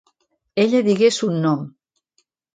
[0.63, 1.61] Ella digué son nom.